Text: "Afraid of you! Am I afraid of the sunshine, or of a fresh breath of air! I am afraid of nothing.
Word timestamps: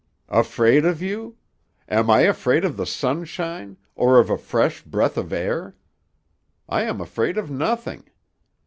"Afraid 0.29 0.83
of 0.83 0.99
you! 0.99 1.37
Am 1.87 2.09
I 2.09 2.21
afraid 2.21 2.65
of 2.65 2.75
the 2.75 2.87
sunshine, 2.87 3.77
or 3.93 4.17
of 4.17 4.31
a 4.31 4.37
fresh 4.39 4.81
breath 4.81 5.15
of 5.15 5.31
air! 5.31 5.75
I 6.67 6.85
am 6.85 6.99
afraid 6.99 7.37
of 7.37 7.51
nothing. 7.51 8.05